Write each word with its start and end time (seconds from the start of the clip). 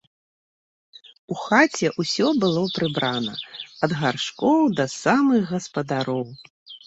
У 1.33 1.35
хаце 1.41 1.87
ўсё 2.03 2.27
было 2.45 2.63
прыбрана 2.77 3.35
ад 3.87 3.91
гаршкоў 4.01 4.59
да 4.79 4.85
самых 5.03 5.41
гаспадароў. 5.53 6.25